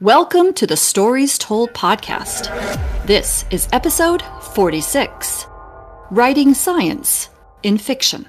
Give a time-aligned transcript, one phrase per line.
[0.00, 2.46] Welcome to the Stories Told podcast.
[3.04, 5.44] This is episode 46
[6.12, 7.30] Writing Science
[7.64, 8.24] in Fiction.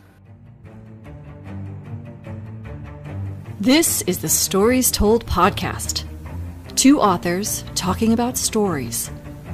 [3.59, 6.05] This is the Stories Told podcast.
[6.75, 9.11] Two authors talking about stories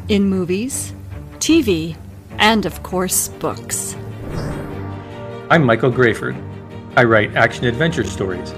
[0.07, 0.93] in movies,
[1.39, 1.97] TV,
[2.37, 3.93] and of course, books.
[5.49, 6.41] I'm Michael Grayford.
[6.95, 8.51] I write action adventure stories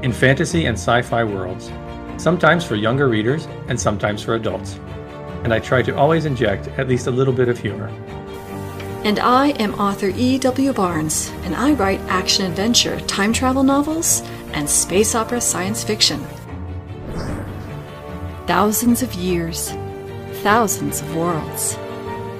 [0.00, 1.70] in fantasy and sci fi worlds
[2.22, 4.78] sometimes for younger readers and sometimes for adults.
[5.42, 7.88] And I try to always inject at least a little bit of humor.
[9.04, 10.72] And I am author E.W.
[10.72, 14.22] Barnes, and I write action adventure, time travel novels,
[14.52, 16.24] and space opera science fiction.
[18.46, 19.72] Thousands of years,
[20.44, 21.76] thousands of worlds.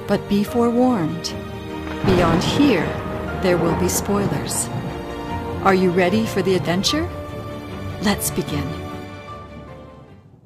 [0.07, 1.33] But be forewarned
[2.05, 2.85] beyond here,
[3.41, 4.67] there will be spoilers.
[5.63, 7.09] Are you ready for the adventure?
[8.01, 8.82] Let's begin.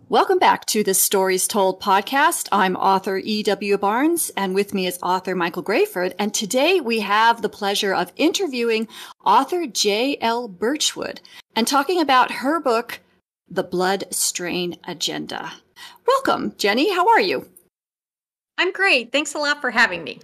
[0.09, 2.47] Welcome back to the Stories Told podcast.
[2.53, 3.77] I'm author E.W.
[3.77, 6.13] Barnes, and with me is author Michael Grayford.
[6.17, 8.87] And today we have the pleasure of interviewing
[9.25, 10.47] author J.L.
[10.47, 11.19] Birchwood
[11.57, 13.01] and talking about her book,
[13.49, 15.51] The Blood Strain Agenda.
[16.07, 16.93] Welcome, Jenny.
[16.93, 17.49] How are you?
[18.57, 19.11] I'm great.
[19.11, 20.21] Thanks a lot for having me.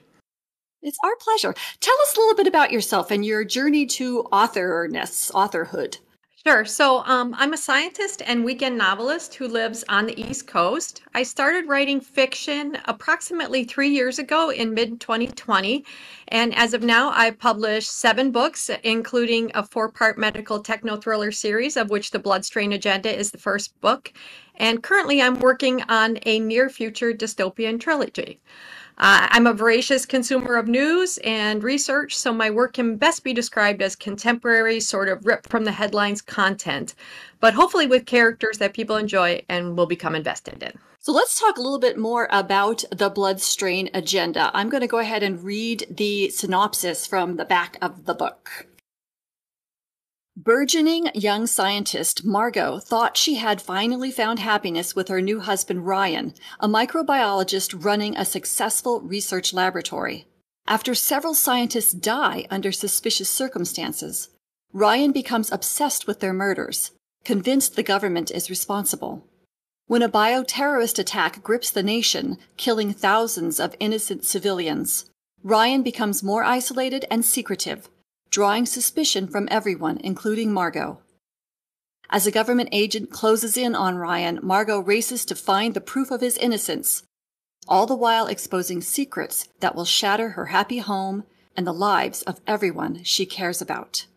[0.82, 1.54] It's our pleasure.
[1.82, 5.98] Tell us a little bit about yourself and your journey to authorness, authorhood.
[6.46, 6.66] Sure.
[6.66, 11.02] So um, I'm a scientist and weekend novelist who lives on the East Coast.
[11.14, 15.86] I started writing fiction approximately three years ago in mid 2020.
[16.28, 21.32] And as of now, I've published seven books, including a four part medical techno thriller
[21.32, 24.12] series, of which The Blood Strain Agenda is the first book.
[24.58, 28.42] And currently, I'm working on a near future dystopian trilogy.
[28.98, 33.34] Uh, I'm a voracious consumer of news and research, so my work can best be
[33.34, 36.94] described as contemporary, sort of ripped from the headlines content,
[37.40, 40.74] but hopefully with characters that people enjoy and will become invested in.
[41.00, 44.52] So let's talk a little bit more about the blood strain agenda.
[44.54, 48.68] I'm going to go ahead and read the synopsis from the back of the book.
[50.36, 56.34] Burgeoning young scientist Margot thought she had finally found happiness with her new husband Ryan,
[56.60, 60.26] a microbiologist running a successful research laboratory.
[60.66, 64.30] After several scientists die under suspicious circumstances,
[64.74, 66.90] Ryan becomes obsessed with their murders,
[67.24, 69.28] convinced the government is responsible.
[69.86, 75.06] When a bioterrorist attack grips the nation, killing thousands of innocent civilians,
[75.44, 77.88] Ryan becomes more isolated and secretive,
[78.34, 81.00] drawing suspicion from everyone, including Margot.
[82.10, 86.22] As a government agent closes in on Ryan, Margot races to find the proof of
[86.22, 87.04] his innocence,
[87.68, 92.42] all the while exposing secrets that will shatter her happy home and the lives of
[92.48, 94.08] everyone she cares about.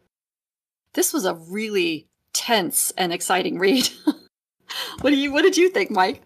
[0.95, 3.87] This was a really tense and exciting read.
[5.03, 6.23] what do you what did you think, Mike?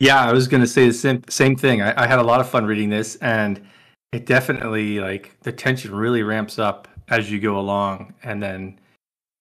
[0.00, 1.82] Yeah, I was going to say the same same thing.
[1.82, 3.64] I, I had a lot of fun reading this, and
[4.12, 8.78] it definitely like the tension really ramps up as you go along and then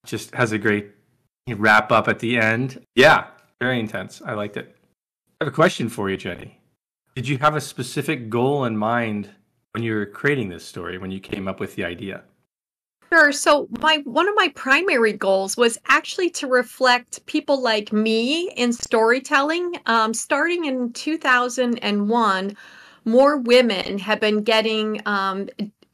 [0.05, 0.91] just has a great
[1.49, 2.83] wrap up at the end.
[2.95, 3.27] Yeah
[3.59, 4.21] very intense.
[4.25, 4.75] I liked it.
[5.39, 6.59] I have a question for you jenny.
[7.15, 9.29] Did you have a specific goal in mind
[9.73, 12.23] when you were creating this story when you came up with the idea?
[13.11, 13.31] Sure.
[13.31, 18.71] So my one of my primary goals was actually to reflect people like me in
[18.71, 19.77] storytelling.
[19.87, 22.57] Um, starting in 2001,
[23.05, 25.49] more women have been getting um,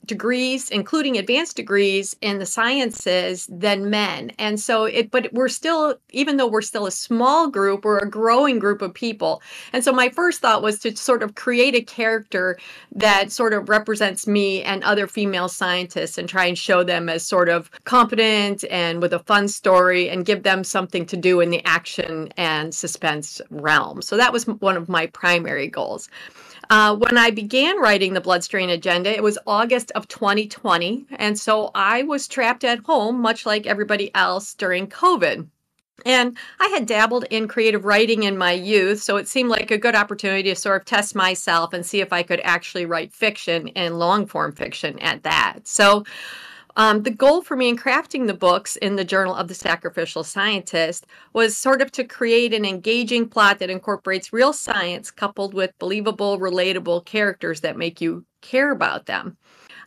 [0.06, 4.32] degrees including advanced degrees in the sciences than men.
[4.38, 8.10] And so it but we're still even though we're still a small group we're a
[8.10, 9.42] growing group of people.
[9.74, 12.58] And so my first thought was to sort of create a character
[12.94, 17.26] that sort of represents me and other female scientists and try and show them as
[17.26, 21.50] sort of competent and with a fun story and give them something to do in
[21.50, 24.02] the action and suspense realm.
[24.02, 26.10] So that was one of my primary goals
[26.70, 31.06] uh, when I began writing the Blood Strain Agenda, it was August of 2020.
[31.18, 35.48] And so I was trapped at home, much like everybody else during COVID.
[36.06, 39.78] And I had dabbled in creative writing in my youth, so it seemed like a
[39.78, 43.70] good opportunity to sort of test myself and see if I could actually write fiction
[43.76, 45.60] and long form fiction at that.
[45.64, 46.04] So
[46.76, 50.24] um, the goal for me in crafting the books in the Journal of the Sacrificial
[50.24, 55.72] Scientist was sort of to create an engaging plot that incorporates real science coupled with
[55.80, 59.38] believable, relatable characters that make you care about them.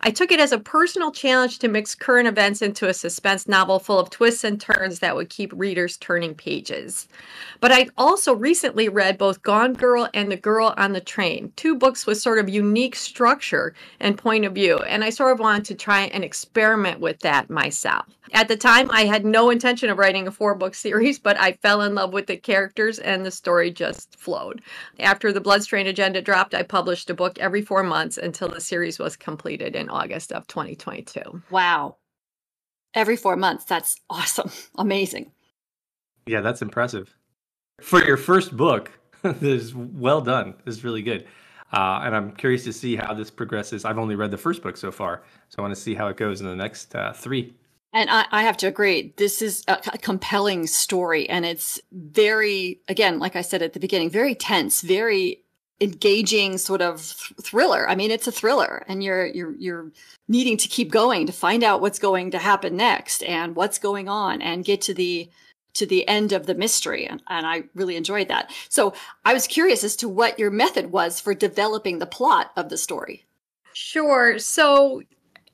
[0.00, 3.78] I took it as a personal challenge to mix current events into a suspense novel
[3.78, 7.08] full of twists and turns that would keep readers turning pages.
[7.60, 11.74] But I'd also recently read both Gone Girl and The Girl on the Train, two
[11.74, 15.64] books with sort of unique structure and point of view, and I sort of wanted
[15.66, 18.06] to try and experiment with that myself.
[18.32, 21.52] At the time, I had no intention of writing a four book series, but I
[21.52, 24.62] fell in love with the characters and the story just flowed.
[25.00, 28.98] After the Bloodstrain Agenda dropped, I published a book every four months until the series
[28.98, 31.42] was completed in August of 2022.
[31.50, 31.96] Wow.
[32.94, 33.64] Every four months.
[33.64, 34.50] That's awesome.
[34.78, 35.32] Amazing.
[36.26, 37.16] Yeah, that's impressive.
[37.80, 38.90] For your first book,
[39.22, 40.54] this is well done.
[40.64, 41.26] This is really good.
[41.72, 43.84] Uh, and I'm curious to see how this progresses.
[43.84, 46.16] I've only read the first book so far, so I want to see how it
[46.16, 47.54] goes in the next uh, three.
[47.92, 52.80] And I, I, have to agree, this is a, a, compelling story, and it's very,
[52.86, 55.42] again, like I said at the beginning, very tense, very
[55.80, 57.88] engaging sort of th- thriller.
[57.88, 59.92] I mean, it's a thriller, and you're you're you're
[60.28, 64.08] needing to keep going to find out what's going to happen next and what's going
[64.08, 65.30] on, and get to the
[65.74, 67.06] to the end of the mystery.
[67.06, 68.50] And, and I really enjoyed that.
[68.68, 68.94] So
[69.24, 72.76] I was curious as to what your method was for developing the plot of the
[72.76, 73.24] story.
[73.72, 74.38] Sure.
[74.38, 75.02] So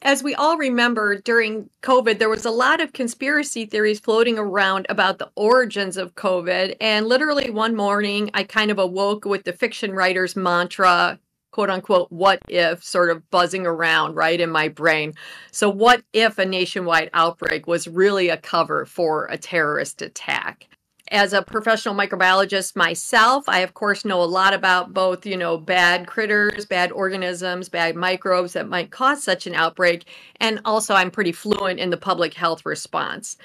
[0.04, 4.86] as we all remember, during COVID, there was a lot of conspiracy theories floating around
[4.88, 6.76] about the origins of COVID.
[6.80, 11.18] And literally one morning, I kind of awoke with the fiction writer's mantra
[11.54, 15.14] quote unquote, what if sort of buzzing around right in my brain.
[15.52, 20.66] So, what if a nationwide outbreak was really a cover for a terrorist attack?
[21.14, 25.56] As a professional microbiologist myself, I of course know a lot about both, you know,
[25.56, 30.06] bad critters, bad organisms, bad microbes that might cause such an outbreak.
[30.40, 33.36] And also, I'm pretty fluent in the public health response.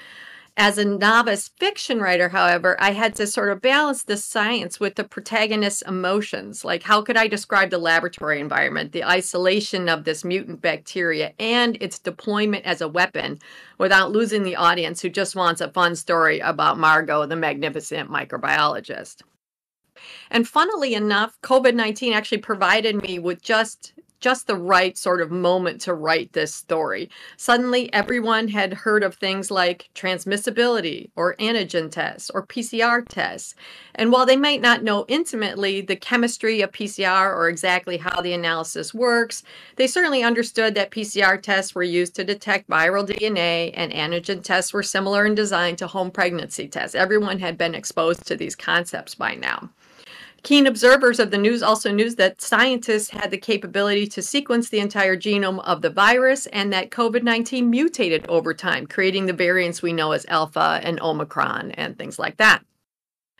[0.62, 4.96] As a novice fiction writer, however, I had to sort of balance the science with
[4.96, 6.66] the protagonist's emotions.
[6.66, 11.78] Like, how could I describe the laboratory environment, the isolation of this mutant bacteria, and
[11.80, 13.38] its deployment as a weapon
[13.78, 19.22] without losing the audience who just wants a fun story about Margot, the magnificent microbiologist?
[20.30, 25.30] And funnily enough, COVID 19 actually provided me with just just the right sort of
[25.30, 27.10] moment to write this story.
[27.36, 33.54] Suddenly, everyone had heard of things like transmissibility or antigen tests or PCR tests.
[33.94, 38.32] And while they might not know intimately the chemistry of PCR or exactly how the
[38.32, 39.42] analysis works,
[39.76, 44.72] they certainly understood that PCR tests were used to detect viral DNA and antigen tests
[44.72, 46.94] were similar in design to home pregnancy tests.
[46.94, 49.70] Everyone had been exposed to these concepts by now.
[50.42, 54.80] Keen observers of the news also knew that scientists had the capability to sequence the
[54.80, 59.82] entire genome of the virus and that COVID 19 mutated over time, creating the variants
[59.82, 62.62] we know as Alpha and Omicron and things like that.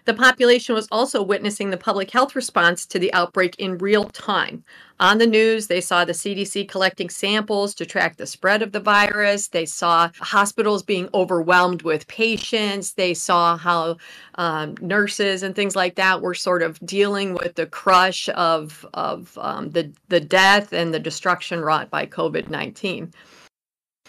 [0.05, 4.65] The population was also witnessing the public health response to the outbreak in real time.
[4.99, 8.81] On the news, they saw the CDC collecting samples to track the spread of the
[8.81, 9.49] virus.
[9.49, 12.93] They saw hospitals being overwhelmed with patients.
[12.93, 13.97] They saw how
[14.35, 19.39] um, nurses and things like that were sort of dealing with the crush of, of
[19.41, 23.13] um, the, the death and the destruction wrought by COVID 19.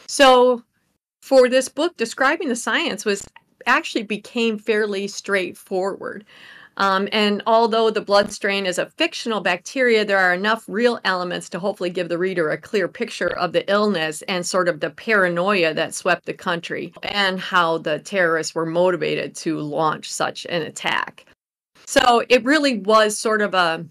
[0.07, 0.63] So,
[1.21, 3.25] for this book, describing the science was
[3.65, 6.25] actually became fairly straightforward.
[6.77, 11.49] Um, and although the blood strain is a fictional bacteria, there are enough real elements
[11.49, 14.89] to hopefully give the reader a clear picture of the illness and sort of the
[14.89, 20.61] paranoia that swept the country and how the terrorists were motivated to launch such an
[20.61, 21.25] attack.
[21.85, 23.85] So it really was sort of a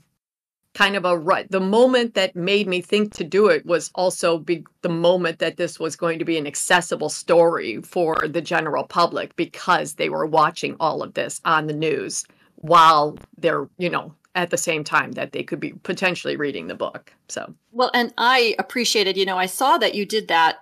[0.75, 1.51] kind of a right.
[1.51, 5.57] The moment that made me think to do it was also be the moment that
[5.57, 10.27] this was going to be an accessible story for the general public because they were
[10.27, 12.25] watching all of this on the news
[12.57, 16.75] while they're, you know, at the same time that they could be potentially reading the
[16.75, 17.13] book.
[17.29, 20.59] So, well, and I appreciated, you know, I saw that you did that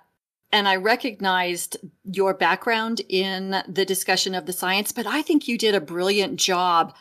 [0.51, 5.57] and I recognized your background in the discussion of the science, but I think you
[5.57, 6.95] did a brilliant job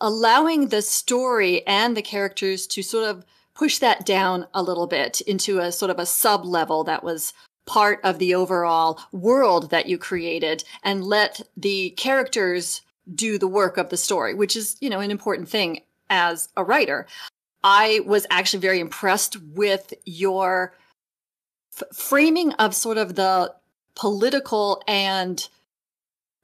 [0.00, 5.20] allowing the story and the characters to sort of push that down a little bit
[5.22, 7.32] into a sort of a sub level that was
[7.66, 12.82] part of the overall world that you created and let the characters
[13.14, 16.64] do the work of the story, which is, you know, an important thing as a
[16.64, 17.06] writer.
[17.64, 20.74] I was actually very impressed with your
[21.76, 23.54] f- framing of sort of the
[23.94, 25.46] political and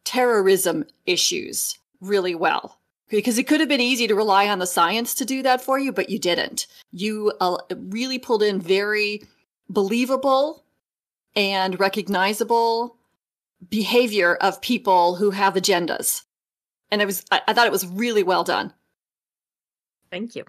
[0.04, 2.78] terrorism issues really well
[3.16, 5.78] because it could have been easy to rely on the science to do that for
[5.78, 6.66] you, but you didn't.
[6.92, 9.22] You uh, really pulled in very
[9.68, 10.64] believable
[11.36, 12.96] and recognizable
[13.68, 16.22] behavior of people who have agendas.
[16.90, 18.72] And it was, I, I thought it was really well done.
[20.10, 20.44] Thank you.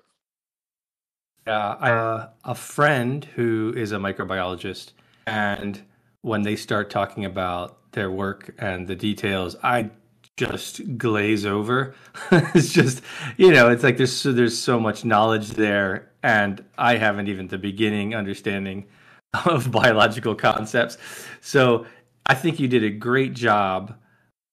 [1.48, 4.94] Yeah, uh, a friend who is a microbiologist,
[5.28, 5.82] and
[6.22, 9.92] when they start talking about their work and the details, I
[10.38, 11.96] just glaze over.
[12.32, 13.02] it's just,
[13.38, 17.48] you know, it's like there's so, there's so much knowledge there, and I haven't even
[17.48, 18.86] the beginning understanding
[19.46, 20.98] of biological concepts.
[21.42, 21.86] So
[22.26, 23.96] I think you did a great job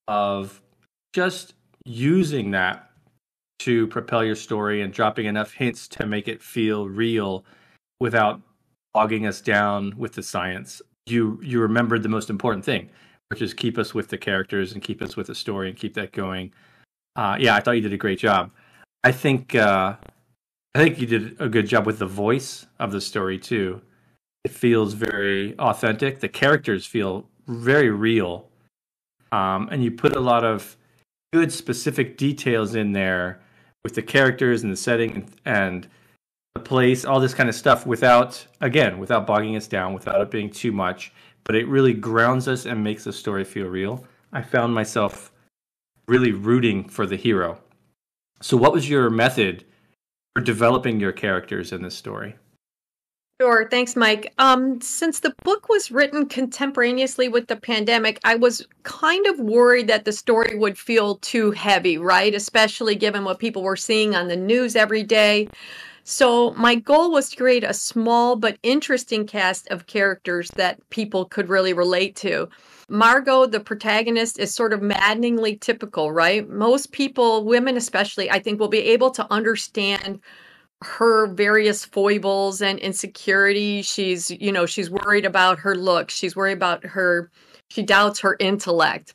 [0.09, 0.61] of
[1.12, 2.91] just using that
[3.61, 7.45] to propel your story and dropping enough hints to make it feel real
[8.01, 8.41] without
[8.93, 10.83] bogging us down with the science.
[11.07, 12.91] You you remembered the most important thing,
[13.33, 15.95] which is keep us with the characters and keep us with the story and keep
[15.95, 16.53] that going.
[17.17, 18.51] Uh, yeah, I thought you did a great job.
[19.05, 19.97] I think uh,
[20.75, 23.81] I think you did a good job with the voice of the story too.
[24.45, 26.21] It feels very authentic.
[26.21, 28.51] The characters feel very real,
[29.33, 30.77] um, and you put a lot of
[31.33, 33.41] good specific details in there
[33.83, 35.89] with the characters and the setting and
[36.55, 40.31] the place, all this kind of stuff without, again, without bogging us down, without it
[40.31, 41.15] being too much.
[41.44, 44.04] But it really grounds us and makes the story feel real.
[44.32, 45.32] I found myself
[46.06, 47.58] really rooting for the hero.
[48.40, 49.64] So, what was your method
[50.34, 52.34] for developing your characters in this story?
[53.40, 53.66] Sure.
[53.68, 54.32] Thanks, Mike.
[54.38, 59.88] Um, since the book was written contemporaneously with the pandemic, I was kind of worried
[59.88, 62.37] that the story would feel too heavy, right?
[62.37, 65.49] Especially given what people were seeing on the news every day.
[66.04, 71.25] So, my goal was to create a small but interesting cast of characters that people
[71.25, 72.49] could really relate to.
[72.88, 76.49] Margot, the protagonist, is sort of maddeningly typical, right?
[76.49, 80.21] Most people, women especially, I think, will be able to understand
[80.82, 83.87] her various foibles and insecurities.
[83.87, 86.14] She's, you know, she's worried about her looks.
[86.14, 87.30] She's worried about her,
[87.68, 89.14] she doubts her intellect.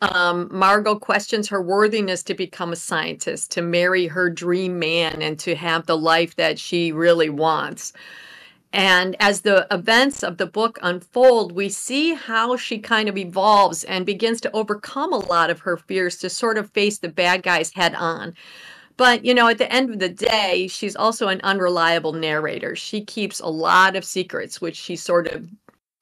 [0.00, 5.38] Um, Margot questions her worthiness to become a scientist, to marry her dream man, and
[5.40, 7.92] to have the life that she really wants.
[8.72, 13.82] And as the events of the book unfold, we see how she kind of evolves
[13.84, 17.42] and begins to overcome a lot of her fears to sort of face the bad
[17.42, 18.34] guys head on.
[18.96, 22.76] But, you know, at the end of the day, she's also an unreliable narrator.
[22.76, 25.48] She keeps a lot of secrets, which she sort of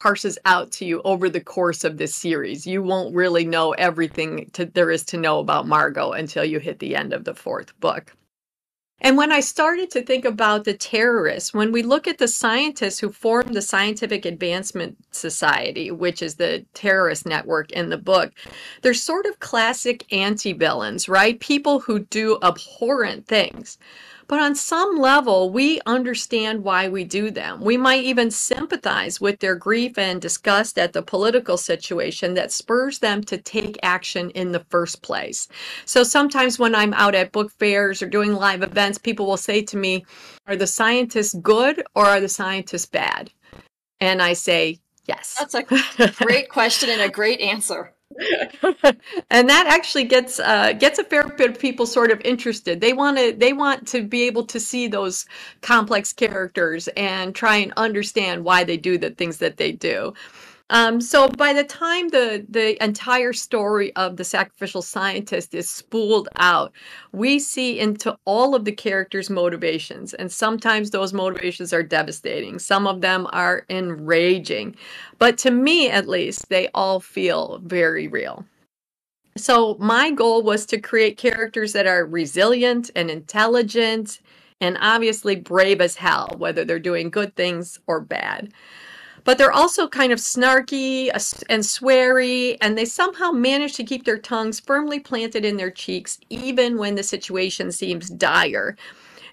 [0.00, 2.66] parses out to you over the course of this series.
[2.66, 6.78] You won't really know everything to, there is to know about Margot until you hit
[6.78, 8.14] the end of the fourth book.
[9.00, 12.98] And when I started to think about the terrorists, when we look at the scientists
[12.98, 18.32] who formed the Scientific Advancement Society, which is the terrorist network in the book,
[18.82, 21.38] they're sort of classic anti villains, right?
[21.38, 23.78] People who do abhorrent things.
[24.28, 27.62] But on some level, we understand why we do them.
[27.62, 32.98] We might even sympathize with their grief and disgust at the political situation that spurs
[32.98, 35.48] them to take action in the first place.
[35.86, 39.62] So sometimes when I'm out at book fairs or doing live events, people will say
[39.62, 40.04] to me,
[40.46, 43.30] Are the scientists good or are the scientists bad?
[43.98, 45.36] And I say, Yes.
[45.38, 45.64] That's a
[46.22, 47.94] great question and a great answer.
[49.30, 52.80] and that actually gets uh, gets a fair bit of people sort of interested.
[52.80, 55.26] They want to they want to be able to see those
[55.60, 60.14] complex characters and try and understand why they do the things that they do.
[60.70, 66.28] Um, so by the time the the entire story of the sacrificial scientist is spooled
[66.36, 66.72] out,
[67.12, 72.58] we see into all of the characters' motivations, and sometimes those motivations are devastating.
[72.58, 74.76] Some of them are enraging,
[75.18, 78.44] but to me, at least, they all feel very real.
[79.38, 84.20] So my goal was to create characters that are resilient and intelligent,
[84.60, 88.52] and obviously brave as hell, whether they're doing good things or bad
[89.28, 91.10] but they're also kind of snarky
[91.50, 96.18] and sweary, and they somehow manage to keep their tongues firmly planted in their cheeks,
[96.30, 98.74] even when the situation seems dire.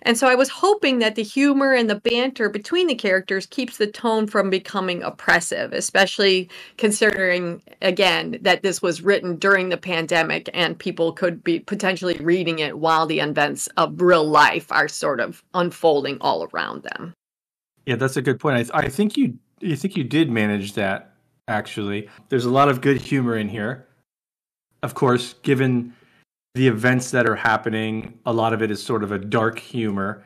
[0.01, 3.77] And so I was hoping that the humor and the banter between the characters keeps
[3.77, 10.49] the tone from becoming oppressive, especially considering, again, that this was written during the pandemic
[10.53, 15.21] and people could be potentially reading it while the events of real life are sort
[15.21, 17.13] of unfolding all around them.
[17.85, 18.69] Yeah, that's a good point.
[18.73, 21.15] I, I think you you think you did manage that
[21.47, 22.09] actually.
[22.29, 23.87] There's a lot of good humor in here.
[24.83, 25.93] Of course, given
[26.53, 30.23] the events that are happening, a lot of it is sort of a dark humor,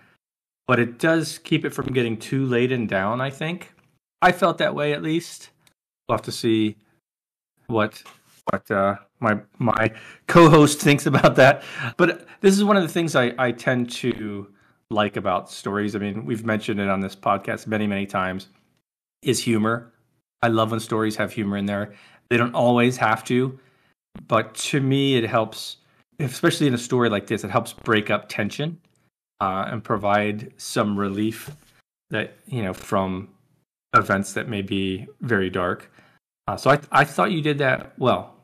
[0.67, 3.73] but it does keep it from getting too laden down, I think.
[4.21, 5.49] I felt that way at least.
[6.07, 6.75] We'll have to see
[7.67, 8.03] what
[8.51, 9.93] what uh, my my
[10.27, 11.63] co-host thinks about that.
[11.97, 14.47] But this is one of the things I, I tend to
[14.89, 15.95] like about stories.
[15.95, 18.47] I mean, we've mentioned it on this podcast many, many times
[19.21, 19.91] is humor.
[20.41, 21.93] I love when stories have humor in there.
[22.29, 23.59] They don't always have to,
[24.27, 25.77] but to me, it helps,
[26.19, 28.79] especially in a story like this, it helps break up tension
[29.41, 31.49] uh, and provide some relief
[32.09, 33.29] that, you know, from
[33.95, 35.91] events that may be very dark.
[36.47, 38.35] Uh, so I, I thought you did that well.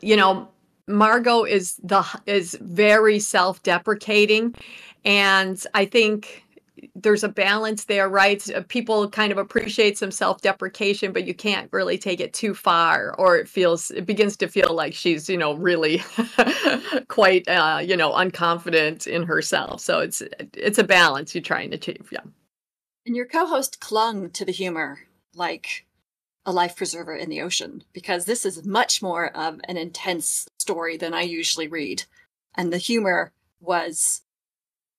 [0.00, 0.48] You know,
[0.88, 4.54] Margot is the is very self-deprecating,
[5.04, 6.44] and I think
[6.94, 8.44] there's a balance there, right?
[8.68, 13.36] People kind of appreciate some self-deprecation, but you can't really take it too far, or
[13.36, 16.02] it feels it begins to feel like she's, you know, really
[17.08, 19.80] quite, uh, you know, unconfident in herself.
[19.80, 20.22] So it's
[20.54, 22.08] it's a balance you're trying to achieve.
[22.10, 22.20] Yeah.
[23.06, 25.00] And your co-host clung to the humor
[25.34, 25.86] like
[26.44, 30.96] a life preserver in the ocean because this is much more of an intense story
[30.96, 32.04] than I usually read,
[32.54, 34.22] and the humor was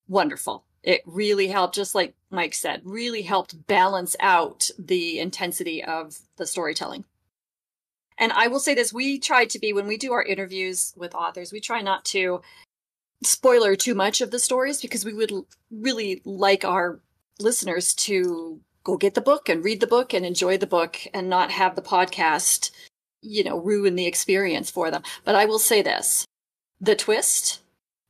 [0.08, 6.18] wonderful it really helped, just like Mike said, really helped balance out the intensity of
[6.38, 7.04] the storytelling.
[8.18, 11.14] And I will say this we try to be, when we do our interviews with
[11.14, 12.42] authors, we try not to
[13.22, 15.34] spoiler too much of the stories because we would
[15.72, 17.02] really like our
[17.38, 21.30] listeners to go get the book and read the book and enjoy the book and
[21.30, 22.72] not have the podcast,
[23.22, 25.04] you know, ruin the experience for them.
[25.26, 26.26] But I will say this
[26.80, 27.60] the twist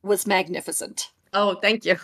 [0.03, 1.11] was magnificent.
[1.33, 1.97] Oh, thank you.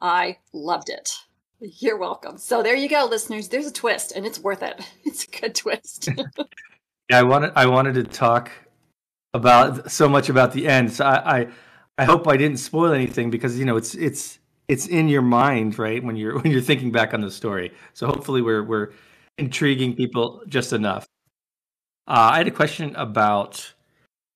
[0.00, 1.12] I loved it.
[1.60, 2.36] You're welcome.
[2.36, 3.48] So there you go, listeners.
[3.48, 4.80] There's a twist, and it's worth it.
[5.04, 6.08] It's a good twist.
[7.10, 8.50] yeah, I wanted I wanted to talk
[9.32, 10.92] about so much about the end.
[10.92, 11.48] So I, I
[11.98, 14.38] I hope I didn't spoil anything because you know it's it's
[14.68, 16.02] it's in your mind, right?
[16.02, 17.72] When you're when you're thinking back on the story.
[17.94, 18.92] So hopefully we're we're
[19.38, 21.06] intriguing people just enough.
[22.06, 23.74] Uh, I had a question about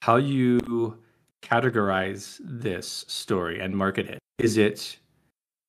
[0.03, 0.97] how you
[1.43, 4.19] categorize this story and market it.
[4.39, 4.97] Is it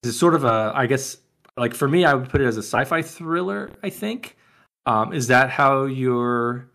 [0.03, 1.17] is sort of a I guess
[1.57, 4.37] like for me I would put it as a sci-fi thriller, I think.
[4.85, 6.67] Um, is that how you're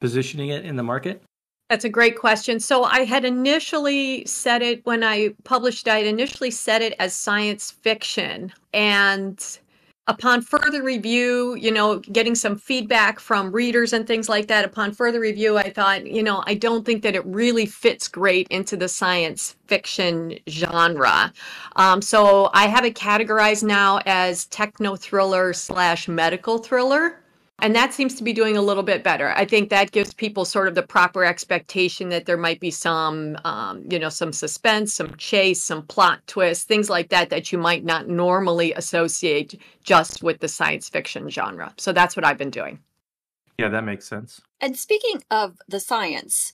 [0.00, 1.22] positioning it in the market?
[1.68, 2.60] That's a great question.
[2.60, 7.12] So I had initially said it when I published it, I initially said it as
[7.12, 8.52] science fiction.
[8.72, 9.58] And
[10.08, 14.92] upon further review, you know, getting some feedback from readers and things like that, upon
[14.92, 18.76] further review, I thought, you know, I don't think that it really fits great into
[18.76, 21.32] the science fiction genre.
[21.74, 27.20] Um, so I have it categorized now as techno thriller slash medical thriller.
[27.60, 29.30] And that seems to be doing a little bit better.
[29.30, 33.38] I think that gives people sort of the proper expectation that there might be some,
[33.44, 37.58] um, you know, some suspense, some chase, some plot twists, things like that that you
[37.58, 41.72] might not normally associate just with the science fiction genre.
[41.78, 42.78] So that's what I've been doing.
[43.58, 44.42] Yeah, that makes sense.
[44.60, 46.52] And speaking of the science,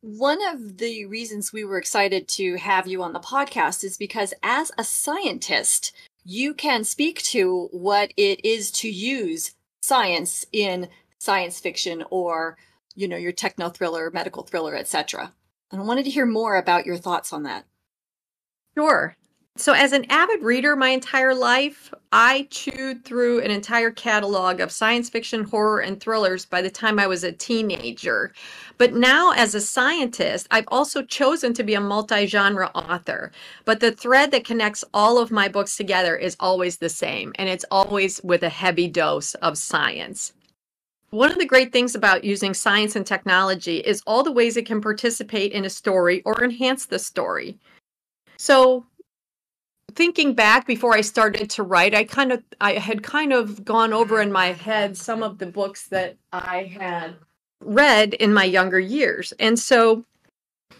[0.00, 4.32] one of the reasons we were excited to have you on the podcast is because
[4.44, 5.92] as a scientist,
[6.24, 9.52] you can speak to what it is to use
[9.86, 12.56] science in science fiction or
[12.96, 15.32] you know your techno thriller medical thriller etc
[15.70, 17.64] and i wanted to hear more about your thoughts on that.
[18.76, 19.16] Sure
[19.58, 24.70] so as an avid reader my entire life i chewed through an entire catalog of
[24.70, 28.32] science fiction horror and thrillers by the time i was a teenager.
[28.78, 33.32] But now as a scientist i've also chosen to be a multi-genre author.
[33.64, 37.48] But the thread that connects all of my books together is always the same and
[37.48, 40.34] it's always with a heavy dose of science.
[41.10, 44.66] One of the great things about using science and technology is all the ways it
[44.66, 47.58] can participate in a story or enhance the story.
[48.38, 48.84] So,
[49.96, 53.92] thinking back before I started to write, I kind of I had kind of gone
[53.92, 57.16] over in my head some of the books that I had
[57.60, 59.32] read in my younger years.
[59.40, 60.04] And so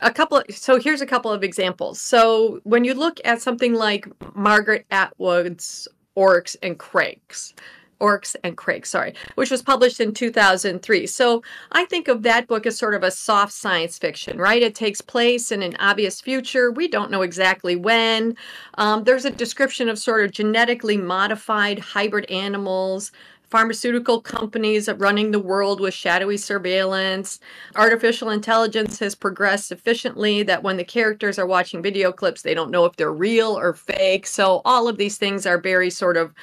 [0.00, 2.00] a couple of, so here's a couple of examples.
[2.00, 7.54] So when you look at something like Margaret Atwood's Oryx and Crakes,
[8.00, 11.06] Oryx and Crake, sorry, which was published in 2003.
[11.06, 14.62] So I think of that book as sort of a soft science fiction, right?
[14.62, 16.70] It takes place in an obvious future.
[16.70, 18.36] We don't know exactly when.
[18.78, 23.12] Um, there's a description of sort of genetically modified hybrid animals
[23.50, 27.38] pharmaceutical companies running the world with shadowy surveillance.
[27.76, 32.70] Artificial intelligence has progressed sufficiently that when the characters are watching video clips, they don't
[32.70, 34.26] know if they're real or fake.
[34.26, 36.34] So, all of these things are very sort of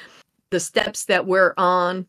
[0.54, 2.06] the steps that we're on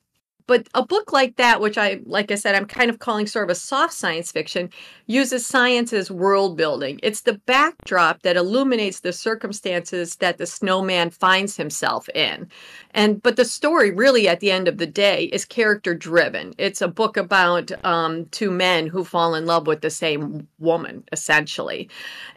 [0.46, 3.44] but a book like that which i like i said i'm kind of calling sort
[3.44, 4.70] of a soft science fiction
[5.06, 6.98] uses science as world building.
[7.02, 12.48] It's the backdrop that illuminates the circumstances that the snowman finds himself in.
[12.92, 16.54] And but the story really at the end of the day is character driven.
[16.58, 21.04] It's a book about um, two men who fall in love with the same woman
[21.12, 21.90] essentially.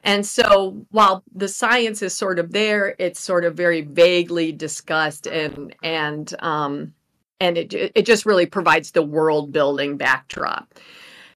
[0.03, 5.27] And so while the science is sort of there it's sort of very vaguely discussed
[5.27, 6.93] and and um,
[7.39, 10.73] and it it just really provides the world building backdrop.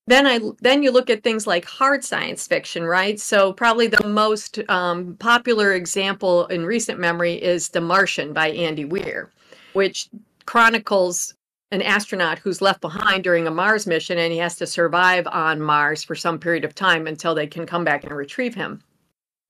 [0.07, 3.19] Then I then you look at things like hard science fiction, right?
[3.19, 8.85] So probably the most um, popular example in recent memory is The Martian by Andy
[8.85, 9.31] Weir,
[9.73, 10.09] which
[10.45, 11.33] chronicles
[11.71, 15.61] an astronaut who's left behind during a Mars mission and he has to survive on
[15.61, 18.81] Mars for some period of time until they can come back and retrieve him.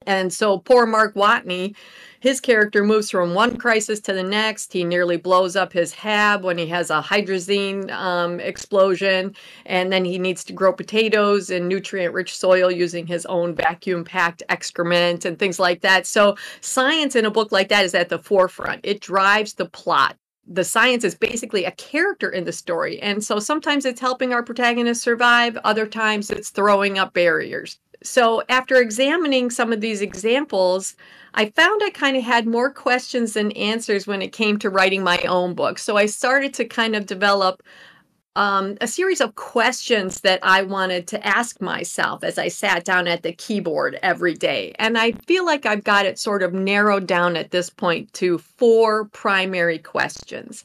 [0.08, 1.76] And so poor Mark Watney,
[2.20, 4.74] his character moves from one crisis to the next.
[4.74, 9.36] He nearly blows up his hab when he has a hydrazine um, explosion,
[9.66, 15.26] and then he needs to grow potatoes in nutrient-rich soil using his own vacuum-packed excrement
[15.26, 16.06] and things like that.
[16.06, 18.82] So science in a book like that is at the forefront.
[18.84, 20.16] It drives the plot
[20.48, 23.00] the science is basically a character in the story.
[23.00, 28.44] And so sometimes it's helping our protagonist survive, other times it's throwing up barriers so
[28.50, 30.96] after examining some of these examples,
[31.34, 35.04] I found I kind of had more questions than answers when it came to writing
[35.04, 35.80] my own book.
[35.80, 37.64] So I started to kind of develop
[38.36, 43.08] um, a series of questions that I wanted to ask myself as I sat down
[43.08, 44.74] at the keyboard every day.
[44.80, 48.38] And I feel like I've got it sort of narrowed down at this point to
[48.38, 50.64] four primary questions.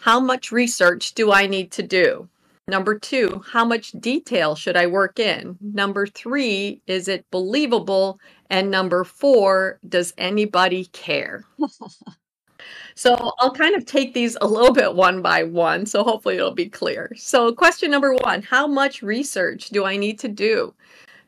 [0.00, 2.28] How much research do I need to do?
[2.68, 5.56] Number two, how much detail should I work in?
[5.62, 8.20] Number three, is it believable?
[8.50, 11.44] And number four, does anybody care?
[12.94, 15.86] so I'll kind of take these a little bit one by one.
[15.86, 17.10] So hopefully it'll be clear.
[17.16, 20.74] So, question number one How much research do I need to do?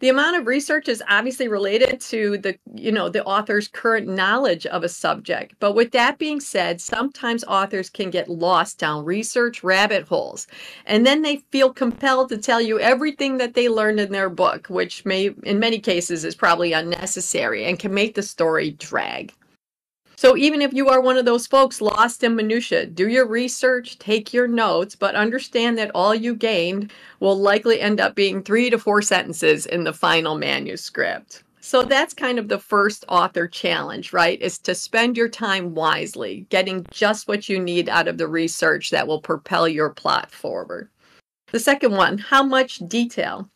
[0.01, 4.67] The amount of research is obviously related to the you know the author's current knowledge
[4.67, 5.55] of a subject.
[5.61, 10.47] But with that being said sometimes authors can get lost down research rabbit holes
[10.87, 14.67] and then they feel compelled to tell you everything that they learned in their book
[14.69, 19.33] which may in many cases is probably unnecessary and can make the story drag
[20.21, 23.99] so even if you are one of those folks lost in minutia, do your research,
[23.99, 28.69] take your notes, but understand that all you gained will likely end up being 3
[28.69, 31.43] to 4 sentences in the final manuscript.
[31.63, 34.39] So that's kind of the first author challenge, right?
[34.43, 38.91] Is to spend your time wisely, getting just what you need out of the research
[38.91, 40.91] that will propel your plot forward.
[41.51, 43.49] The second one, how much detail?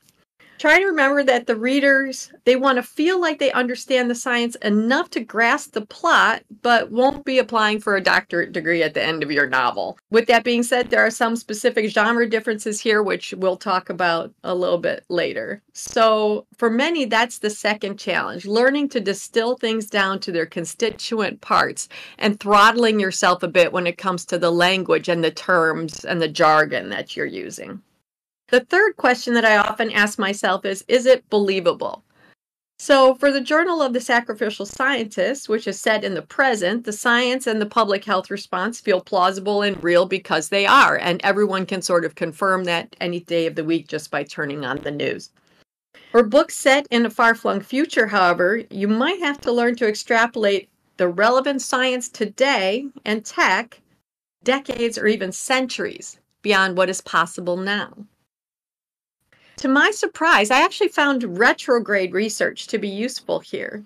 [0.65, 4.55] Try to remember that the readers they want to feel like they understand the science
[4.63, 9.03] enough to grasp the plot but won't be applying for a doctorate degree at the
[9.03, 9.99] end of your novel.
[10.11, 14.33] With that being said there are some specific genre differences here which we'll talk about
[14.43, 15.61] a little bit later.
[15.75, 21.43] So for many that's the second challenge learning to distill things down to their constituent
[21.43, 26.07] parts and throttling yourself a bit when it comes to the language and the terms
[26.07, 27.83] and the jargon that you're using
[28.55, 32.05] the third question that I often ask myself is Is it believable?
[32.79, 36.93] So, for the Journal of the Sacrificial Scientist, which is set in the present, the
[36.93, 41.67] science and the public health response feel plausible and real because they are, and everyone
[41.67, 44.93] can sort of confirm that any day of the week just by turning on the
[44.93, 45.31] news.
[46.13, 49.89] For books set in a far flung future, however, you might have to learn to
[49.89, 53.81] extrapolate the relevant science today and tech
[54.45, 58.07] decades or even centuries beyond what is possible now.
[59.59, 63.85] To my surprise, I actually found retrograde research to be useful here.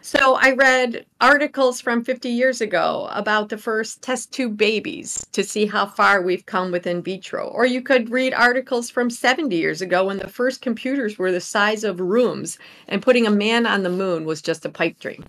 [0.00, 5.42] So I read articles from 50 years ago about the first test tube babies to
[5.42, 7.48] see how far we've come with in vitro.
[7.48, 11.40] Or you could read articles from 70 years ago when the first computers were the
[11.40, 15.24] size of rooms and putting a man on the moon was just a pipe dream.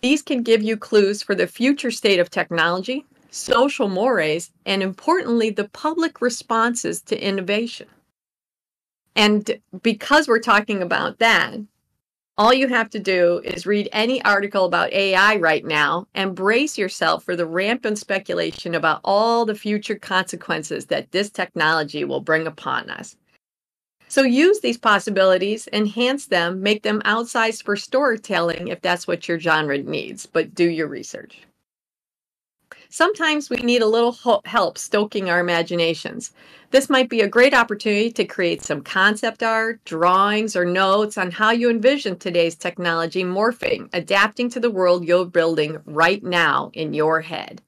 [0.00, 5.50] These can give you clues for the future state of technology, social mores, and importantly,
[5.50, 7.88] the public responses to innovation.
[9.18, 11.56] And because we're talking about that,
[12.38, 16.78] all you have to do is read any article about AI right now and brace
[16.78, 22.46] yourself for the rampant speculation about all the future consequences that this technology will bring
[22.46, 23.16] upon us.
[24.06, 29.40] So use these possibilities, enhance them, make them outsized for storytelling if that's what your
[29.40, 31.42] genre needs, but do your research.
[32.90, 36.32] Sometimes we need a little help stoking our imaginations.
[36.70, 41.30] This might be a great opportunity to create some concept art, drawings, or notes on
[41.30, 46.94] how you envision today's technology morphing, adapting to the world you're building right now in
[46.94, 47.60] your head.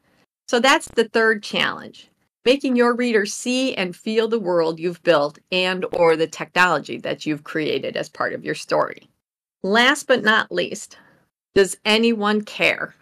[0.49, 2.11] So that's the third challenge
[2.47, 7.27] making your reader see and feel the world you've built and or the technology that
[7.27, 9.09] you've created as part of your story.
[9.63, 10.97] Last but not least,
[11.55, 12.95] does anyone care?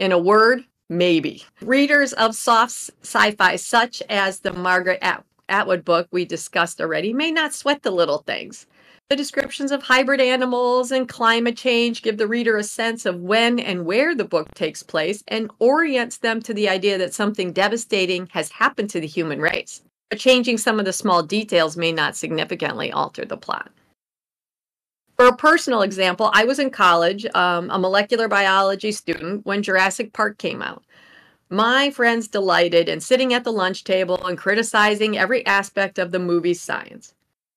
[0.00, 1.44] In a word, Maybe.
[1.60, 2.72] Readers of soft
[3.02, 5.02] sci fi, such as the Margaret
[5.48, 8.66] Atwood book we discussed already, may not sweat the little things.
[9.08, 13.60] The descriptions of hybrid animals and climate change give the reader a sense of when
[13.60, 18.28] and where the book takes place and orients them to the idea that something devastating
[18.32, 19.82] has happened to the human race.
[20.10, 23.70] But changing some of the small details may not significantly alter the plot.
[25.16, 30.12] For a personal example, I was in college, um, a molecular biology student, when Jurassic
[30.12, 30.84] Park came out.
[31.48, 36.18] My friends delighted in sitting at the lunch table and criticizing every aspect of the
[36.18, 37.14] movie's science.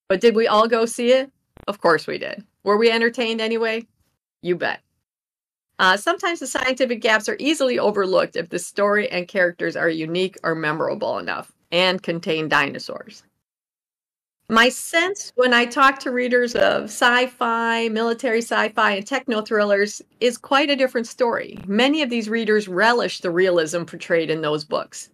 [0.08, 1.32] But did we all go see it?
[1.68, 2.46] Of course we did.
[2.64, 3.88] Were we entertained anyway?
[4.42, 4.80] You bet.
[5.80, 10.38] Uh, sometimes the scientific gaps are easily overlooked if the story and characters are unique
[10.44, 13.24] or memorable enough and contain dinosaurs.
[14.52, 19.44] My sense when I talk to readers of sci fi, military sci fi, and techno
[19.44, 21.60] thrillers is quite a different story.
[21.68, 25.12] Many of these readers relish the realism portrayed in those books.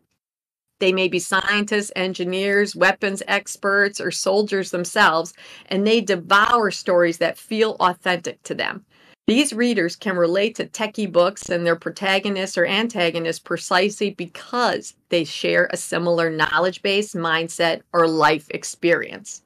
[0.79, 5.33] They may be scientists, engineers, weapons experts, or soldiers themselves,
[5.65, 8.85] and they devour stories that feel authentic to them.
[9.27, 15.23] These readers can relate to techie books and their protagonists or antagonists precisely because they
[15.23, 19.41] share a similar knowledge base, mindset, or life experience.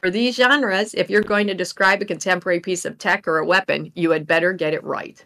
[0.00, 3.46] For these genres, if you're going to describe a contemporary piece of tech or a
[3.46, 5.24] weapon, you had better get it right.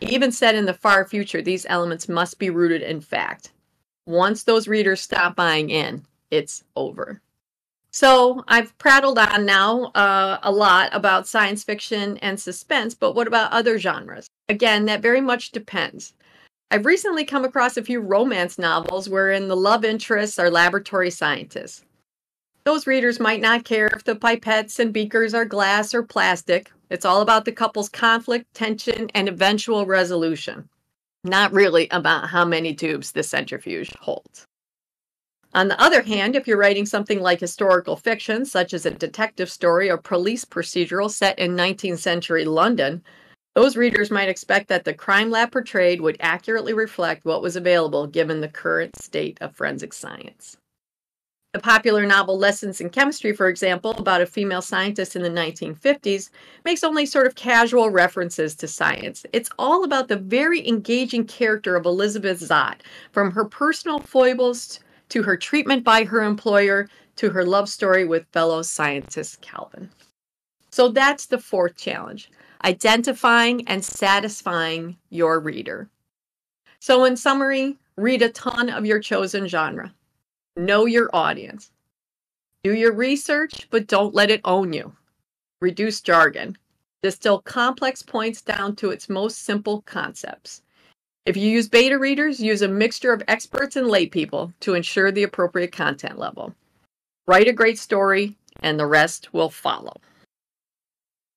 [0.00, 3.52] Even said in the far future, these elements must be rooted in fact.
[4.06, 7.22] Once those readers stop buying in, it's over.
[7.92, 13.26] So I've prattled on now uh, a lot about science fiction and suspense, but what
[13.26, 14.28] about other genres?
[14.48, 16.14] Again, that very much depends.
[16.70, 21.84] I've recently come across a few romance novels wherein the love interests are laboratory scientists.
[22.62, 26.70] Those readers might not care if the pipettes and beakers are glass or plastic.
[26.90, 30.68] It's all about the couple's conflict, tension, and eventual resolution.
[31.24, 34.46] Not really about how many tubes the centrifuge holds.
[35.52, 39.50] On the other hand, if you're writing something like historical fiction, such as a detective
[39.50, 43.02] story or police procedural set in 19th century London,
[43.56, 48.06] those readers might expect that the crime lab portrayed would accurately reflect what was available
[48.06, 50.56] given the current state of forensic science.
[51.52, 56.30] The popular novel Lessons in Chemistry, for example, about a female scientist in the 1950s,
[56.64, 59.26] makes only sort of casual references to science.
[59.32, 64.78] It's all about the very engaging character of Elizabeth Zott, from her personal foibles
[65.10, 69.90] to her treatment by her employer, to her love story with fellow scientist Calvin.
[70.70, 72.30] So that's the fourth challenge
[72.64, 75.88] identifying and satisfying your reader.
[76.78, 79.94] So, in summary, read a ton of your chosen genre,
[80.56, 81.70] know your audience,
[82.62, 84.92] do your research, but don't let it own you.
[85.60, 86.56] Reduce jargon,
[87.02, 90.62] distill complex points down to its most simple concepts.
[91.30, 95.22] If you use beta readers, use a mixture of experts and laypeople to ensure the
[95.22, 96.56] appropriate content level.
[97.28, 99.94] Write a great story, and the rest will follow.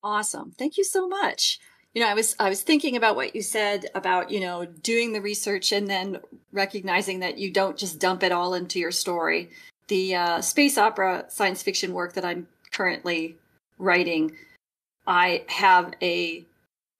[0.02, 0.50] Awesome.
[0.58, 1.60] Thank you so much.
[1.94, 5.14] You know, I was I was thinking about what you said about, you know, doing
[5.14, 6.18] the research and then
[6.52, 9.52] recognizing that you don't just dump it all into your story.
[9.90, 13.38] The uh, space opera science fiction work that I'm currently
[13.78, 14.38] writing,
[15.06, 16.48] I have a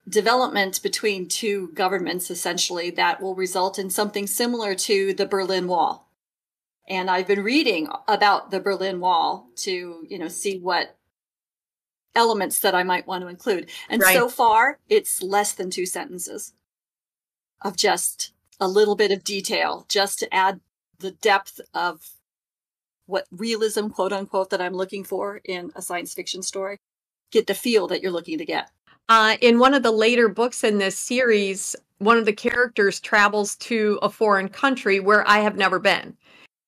[0.08, 6.10] development between two governments essentially that will result in something similar to the Berlin Wall.
[6.86, 10.96] And I've been reading about the Berlin Wall to, you know, see what
[12.14, 13.70] elements that I might want to include.
[13.88, 14.14] And right.
[14.14, 16.52] so far, it's less than two sentences
[17.62, 20.60] of just a little bit of detail, just to add
[20.98, 22.10] the depth of
[23.06, 26.78] what realism, quote unquote, that I'm looking for in a science fiction story.
[27.30, 28.70] Get the feel that you're looking to get.
[29.08, 33.56] Uh, in one of the later books in this series, one of the characters travels
[33.56, 36.16] to a foreign country where I have never been.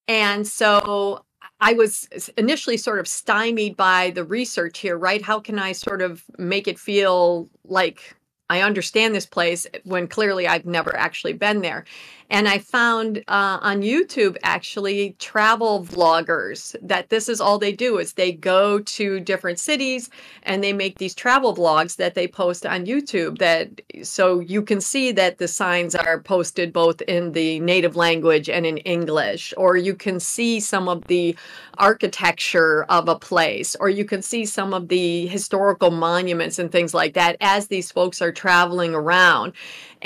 [0.08, 1.24] And so
[1.60, 5.22] I was initially sort of stymied by the research here, right?
[5.22, 8.14] How can I sort of make it feel like
[8.50, 11.84] I understand this place when clearly I've never actually been there?
[12.28, 17.98] And I found uh, on YouTube actually travel vloggers that this is all they do
[17.98, 20.10] is they go to different cities
[20.42, 24.80] and they make these travel vlogs that they post on YouTube that so you can
[24.80, 29.76] see that the signs are posted both in the native language and in English or
[29.76, 31.36] you can see some of the
[31.78, 36.92] architecture of a place or you can see some of the historical monuments and things
[36.92, 39.52] like that as these folks are traveling around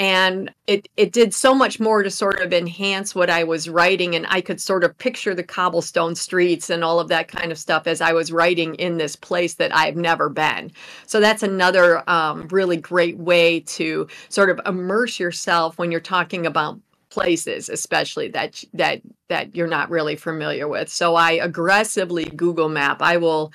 [0.01, 4.15] and it it did so much more to sort of enhance what I was writing
[4.17, 7.59] and I could sort of picture the cobblestone streets and all of that kind of
[7.59, 10.73] stuff as I was writing in this place that I've never been.
[11.07, 16.47] So that's another um, really great way to sort of immerse yourself when you're talking
[16.47, 22.69] about places especially that that that you're not really familiar with so i aggressively google
[22.69, 23.53] map i will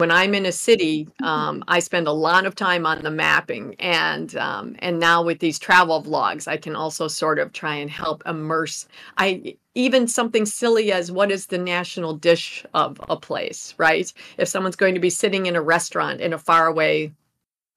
[0.00, 3.74] when I'm in a city, um, I spend a lot of time on the mapping,
[3.78, 7.90] and um, and now with these travel vlogs, I can also sort of try and
[7.90, 8.86] help immerse.
[9.18, 14.12] I even something silly as what is the national dish of a place, right?
[14.38, 17.12] If someone's going to be sitting in a restaurant in a faraway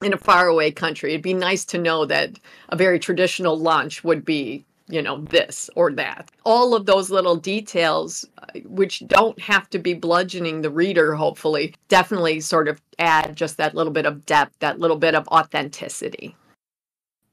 [0.03, 4.23] in a faraway country, it'd be nice to know that a very traditional lunch would
[4.23, 6.31] be you know, this or that.
[6.43, 11.75] All of those little details, uh, which don't have to be bludgeoning the reader, hopefully,
[11.89, 16.35] definitely sort of add just that little bit of depth, that little bit of authenticity.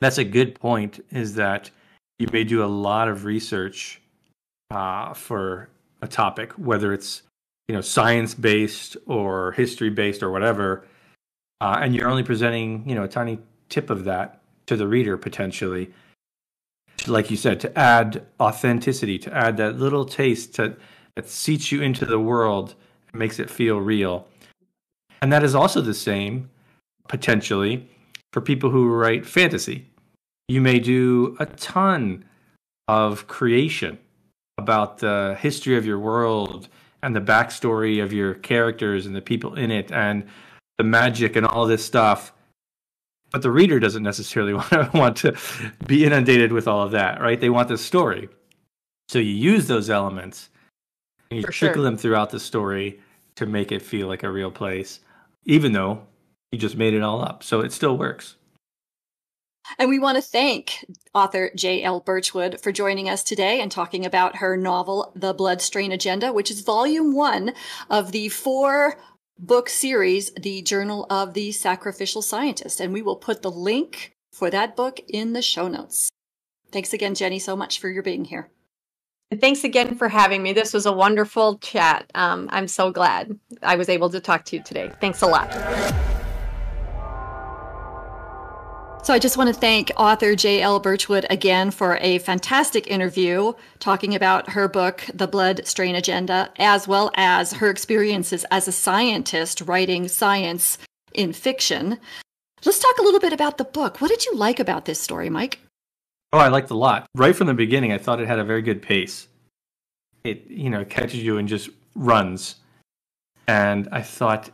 [0.01, 1.71] That's a good point, is that
[2.19, 4.01] you may do a lot of research
[4.71, 5.69] uh, for
[6.03, 7.23] a topic, whether it's
[7.69, 10.85] you know science based or history based or whatever,
[11.61, 13.39] uh, and you're only presenting you know a tiny
[13.69, 15.93] tip of that to the reader potentially
[17.07, 20.77] like you said, to add authenticity, to add that little taste to,
[21.17, 22.75] that seats you into the world
[23.13, 24.27] and makes it feel real.
[25.23, 26.51] And that is also the same,
[27.09, 27.89] potentially,
[28.33, 29.87] for people who write fantasy.
[30.49, 32.25] You may do a ton
[32.89, 33.99] of creation
[34.59, 36.69] about the history of your world
[37.03, 40.27] and the backstory of your characters and the people in it and
[40.79, 42.33] the magic and all this stuff
[43.35, 45.37] but the reader doesn't necessarily want to, want to
[45.89, 47.41] be inundated with all of that, right?
[47.41, 48.29] They want the story.
[49.09, 50.51] So you use those elements
[51.33, 51.83] and you For trickle sure.
[51.83, 53.01] them throughout the story
[53.35, 55.01] to make it feel like a real place,
[55.47, 56.07] even though
[56.53, 57.43] you just made it all up.
[57.43, 58.37] So it still works.
[59.81, 62.01] And we want to thank author J.L.
[62.01, 66.53] Birchwood for joining us today and talking about her novel, The Blood Strain Agenda, which
[66.53, 67.53] is volume one
[67.91, 68.97] of the four
[69.39, 72.81] book series, The Journal of the Sacrificial Scientist.
[72.81, 76.11] And we will put the link for that book in the show notes.
[76.71, 78.51] Thanks again, Jenny, so much for your being here.
[79.41, 80.53] Thanks again for having me.
[80.53, 82.11] This was a wonderful chat.
[82.15, 84.91] Um, I'm so glad I was able to talk to you today.
[85.01, 85.51] Thanks a lot.
[89.05, 90.81] So I just want to thank author J.L.
[90.81, 96.89] Birchwood again for a fantastic interview talking about her book, The Blood Strain Agenda, as
[96.89, 100.79] well as her experiences as a scientist writing science
[101.13, 101.99] in fiction.
[102.65, 104.01] Let's talk a little bit about the book.
[104.01, 105.59] What did you like about this story, Mike?
[106.33, 107.07] Oh, I liked a lot.
[107.15, 109.29] Right from the beginning, I thought it had a very good pace.
[110.25, 112.55] It, you know, catches you and just runs.
[113.47, 114.49] And I thought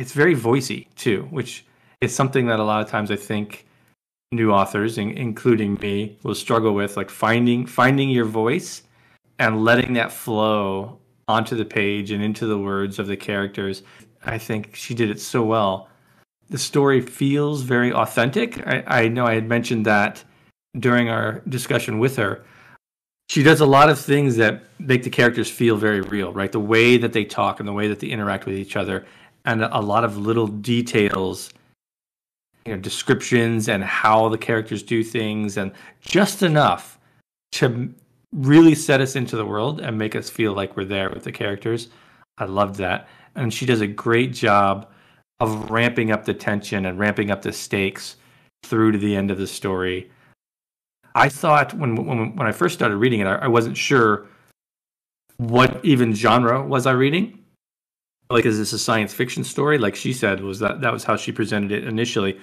[0.00, 1.64] it's very voicey too, which
[2.00, 3.66] is something that a lot of times I think
[4.32, 8.82] new authors, in, including me, will struggle with like finding finding your voice
[9.38, 13.82] and letting that flow onto the page and into the words of the characters.
[14.24, 15.88] I think she did it so well.
[16.50, 18.66] The story feels very authentic.
[18.66, 20.22] I, I know I had mentioned that
[20.78, 22.44] during our discussion with her.
[23.30, 26.52] She does a lot of things that make the characters feel very real, right?
[26.52, 29.06] The way that they talk and the way that they interact with each other,
[29.46, 31.52] and a lot of little details
[32.66, 36.98] you know descriptions and how the characters do things and just enough
[37.52, 37.92] to
[38.32, 41.32] really set us into the world and make us feel like we're there with the
[41.32, 41.88] characters.
[42.38, 43.08] I loved that.
[43.36, 44.90] And she does a great job
[45.40, 48.16] of ramping up the tension and ramping up the stakes
[48.64, 50.10] through to the end of the story.
[51.14, 54.26] I thought when when, when I first started reading it, I, I wasn't sure
[55.36, 57.43] what even genre was I reading.
[58.30, 59.78] Like, is this a science fiction story?
[59.78, 62.38] Like she said, was that that was how she presented it initially.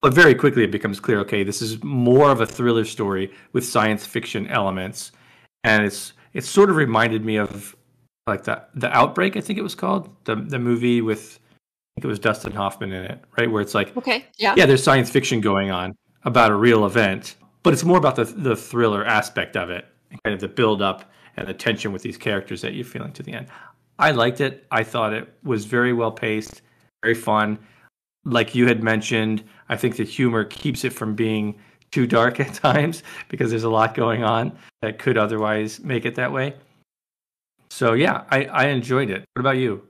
[0.00, 1.18] But very quickly, it becomes clear.
[1.20, 5.12] Okay, this is more of a thriller story with science fiction elements,
[5.62, 7.76] and it's it sort of reminded me of
[8.26, 9.36] like the the outbreak.
[9.36, 12.92] I think it was called the the movie with I think it was Dustin Hoffman
[12.92, 13.50] in it, right?
[13.50, 17.36] Where it's like, okay, yeah, yeah, there's science fiction going on about a real event,
[17.62, 20.82] but it's more about the the thriller aspect of it, and kind of the build
[20.82, 23.46] up and the tension with these characters that you're feeling to the end.
[23.98, 24.66] I liked it.
[24.70, 26.62] I thought it was very well paced,
[27.02, 27.58] very fun.
[28.24, 31.58] Like you had mentioned, I think the humor keeps it from being
[31.92, 36.16] too dark at times because there's a lot going on that could otherwise make it
[36.16, 36.54] that way.
[37.70, 39.24] So yeah, I, I enjoyed it.
[39.34, 39.82] What about you?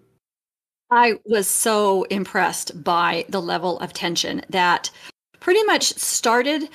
[0.91, 4.91] I was so impressed by the level of tension that
[5.41, 6.69] pretty much started.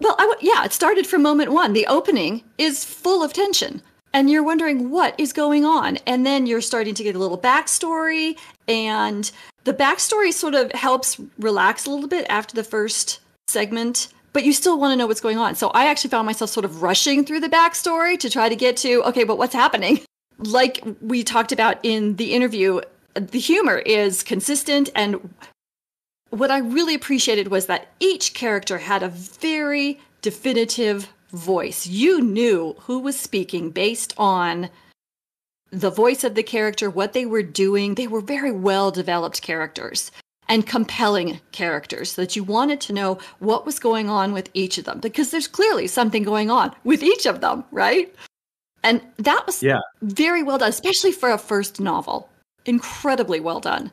[0.00, 1.72] Well, I, yeah, it started from moment one.
[1.72, 5.98] The opening is full of tension and you're wondering what is going on.
[6.06, 8.38] And then you're starting to get a little backstory,
[8.68, 9.30] and
[9.64, 14.08] the backstory sort of helps relax a little bit after the first segment.
[14.32, 15.54] But you still want to know what's going on.
[15.54, 18.76] So I actually found myself sort of rushing through the backstory to try to get
[18.78, 20.00] to, okay, but what's happening?
[20.38, 22.82] Like we talked about in the interview,
[23.14, 25.30] the humor is consistent and
[26.30, 31.86] what I really appreciated was that each character had a very definitive voice.
[31.86, 34.70] You knew who was speaking based on
[35.70, 37.94] the voice of the character, what they were doing.
[37.94, 40.10] They were very well developed characters
[40.48, 44.78] and compelling characters so that you wanted to know what was going on with each
[44.78, 48.14] of them because there's clearly something going on with each of them, right?
[48.84, 49.80] And that was yeah.
[50.02, 52.28] very well done, especially for a first novel.
[52.64, 53.90] Incredibly well done.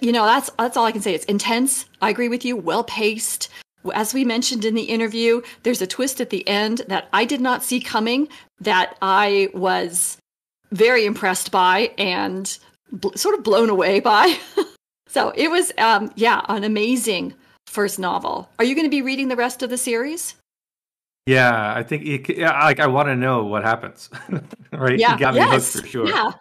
[0.00, 1.14] You know, that's that's all I can say.
[1.14, 1.86] It's intense.
[2.02, 2.56] I agree with you.
[2.56, 3.48] Well paced
[3.92, 7.40] As we mentioned in the interview, there's a twist at the end that I did
[7.40, 8.28] not see coming
[8.60, 10.16] that I was
[10.72, 12.58] very impressed by and
[12.92, 14.38] bl- sort of blown away by.
[15.08, 17.34] so it was, um, yeah, an amazing
[17.66, 18.48] first novel.
[18.58, 20.34] Are you going to be reading the rest of the series?
[21.26, 24.10] Yeah, I think it, like I want to know what happens.
[24.72, 24.98] right?
[24.98, 26.06] Yeah, you got me yes, hooked for sure.
[26.06, 26.32] Yeah,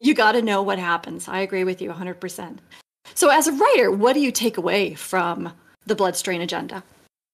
[0.00, 1.28] you got to know what happens.
[1.28, 2.58] I agree with you 100%.
[3.14, 5.52] So, as a writer, what do you take away from
[5.86, 6.82] the Blood Strain Agenda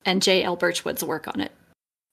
[0.04, 0.56] and J.L.
[0.56, 1.52] Birchwood's work on it?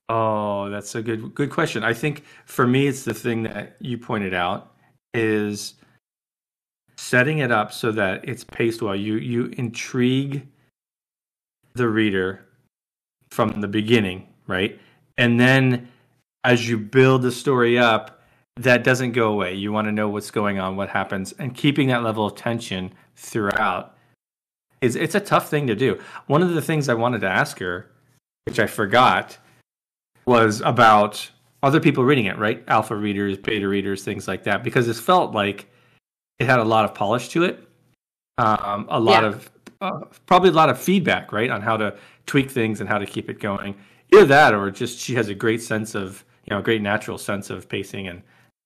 [0.09, 1.83] Oh, that's a good good question.
[1.83, 4.73] I think for me, it's the thing that you pointed out
[5.13, 5.75] is
[6.97, 8.95] setting it up so that it's paced well.
[8.95, 10.47] You you intrigue
[11.73, 12.45] the reader
[13.31, 14.79] from the beginning, right?
[15.17, 15.87] And then
[16.43, 18.21] as you build the story up,
[18.57, 19.55] that doesn't go away.
[19.55, 22.91] You want to know what's going on, what happens, and keeping that level of tension
[23.15, 23.92] throughout
[24.83, 25.99] is it's a tough thing to do.
[26.27, 27.89] One of the things I wanted to ask her,
[28.45, 29.37] which I forgot,
[30.25, 31.29] was about
[31.63, 32.63] other people reading it, right?
[32.67, 35.69] Alpha readers, beta readers, things like that, because it felt like
[36.39, 37.65] it had a lot of polish to it,
[38.37, 39.29] um, a lot yeah.
[39.29, 42.97] of uh, probably a lot of feedback, right, on how to tweak things and how
[42.97, 43.75] to keep it going.
[44.11, 47.17] Either that, or just she has a great sense of you know, a great natural
[47.17, 48.21] sense of pacing and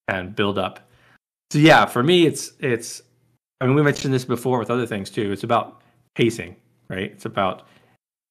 [0.07, 0.89] and build up.
[1.51, 3.03] So yeah, for me, it's it's.
[3.59, 5.32] I mean, we mentioned this before with other things too.
[5.32, 5.82] It's about
[6.18, 6.55] pacing,
[6.89, 7.11] right?
[7.11, 7.68] It's about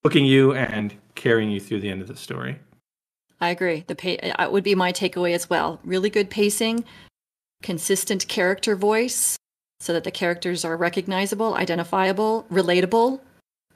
[0.03, 2.59] hooking you and carrying you through the end of the story.
[3.41, 3.85] I agree.
[3.87, 5.79] The pay uh, would be my takeaway as well.
[5.85, 6.85] Really good pacing,
[7.63, 9.37] consistent character voice,
[9.79, 13.21] so that the characters are recognizable, identifiable, relatable,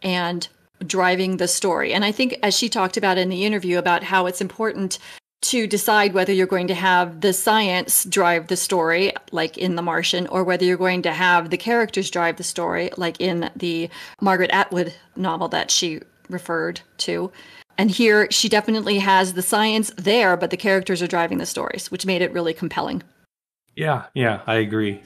[0.02, 0.48] and
[0.84, 1.92] driving the story.
[1.92, 4.98] And I think, as she talked about in the interview, about how it's important
[5.42, 9.82] to decide whether you're going to have the science drive the story, like in The
[9.82, 13.88] Martian, or whether you're going to have the characters drive the story, like in the
[14.20, 17.32] Margaret Atwood novel that she referred to.
[17.78, 21.90] And here she definitely has the science there, but the characters are driving the stories,
[21.90, 23.02] which made it really compelling.
[23.74, 25.02] Yeah, yeah, I agree.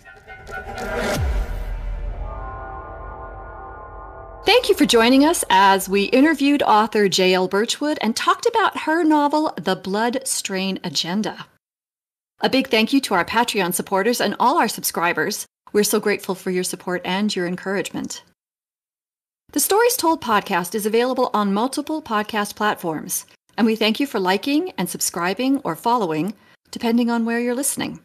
[4.45, 7.49] Thank you for joining us as we interviewed author J.L.
[7.49, 11.47] Birchwood and talked about her novel, The Blood Strain Agenda.
[12.41, 15.47] A big thank you to our Patreon supporters and all our subscribers.
[15.73, 18.23] We're so grateful for your support and your encouragement.
[19.53, 23.25] The Stories Told podcast is available on multiple podcast platforms,
[23.57, 26.35] and we thank you for liking and subscribing or following,
[26.71, 28.01] depending on where you're listening.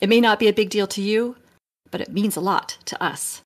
[0.00, 1.34] It may not be a big deal to you,
[1.90, 3.42] but it means a lot to us.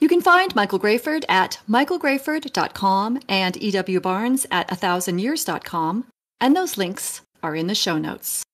[0.00, 4.00] You can find Michael Grayford at michaelgrayford.com and E.W.
[4.00, 6.06] Barnes at 1000years.com,
[6.40, 8.44] and those links are in the show notes.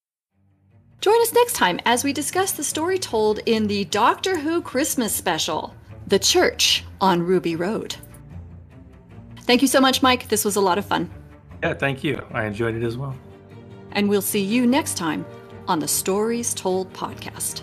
[1.02, 5.14] Join us next time as we discuss the story told in the Doctor Who Christmas
[5.14, 5.74] special,
[6.06, 7.94] The Church on Ruby Road.
[9.42, 10.28] Thank you so much, Mike.
[10.28, 11.10] This was a lot of fun.
[11.62, 12.24] Yeah, thank you.
[12.32, 13.14] I enjoyed it as well.
[13.92, 15.26] And we'll see you next time
[15.68, 17.62] on the Stories Told podcast.